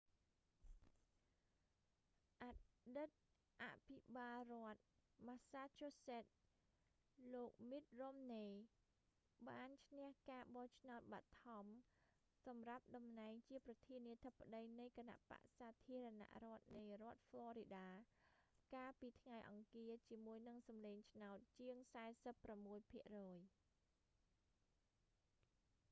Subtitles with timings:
[2.41, 2.43] អ
[2.97, 3.09] តីត
[3.63, 4.81] អភិបាលរដ្ឋ
[5.27, 6.33] massachusetts
[7.33, 8.47] លោក mitt romney មីត រ៉ុមនី
[9.49, 11.23] បានឈ្នះការបោះឆ្នោតបឋ
[11.63, 11.65] ម
[12.45, 17.87] សម្រាប់តំណែងជាប្រធានាធិបតីនៃគណបក្សសាធារណរដ្ឋនៃរដ្ឋ florida
[18.75, 23.37] កាលពីថ្ងៃអង្គារ ជាមួយនឹងសម្លេងឆ្នោតជាង 46 ភាគរយ